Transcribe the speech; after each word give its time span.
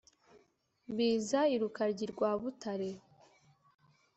Biza 0.95 1.39
i 1.53 1.57
Rukaryi 1.61 2.03
rwa 2.13 2.31
Butare 2.41 2.89